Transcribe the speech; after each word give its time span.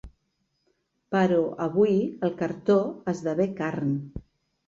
Però 1.15 1.41
avui 1.65 1.93
el 2.29 2.33
cartó 2.41 2.77
esdevé 3.13 3.45
carn. 3.61 3.93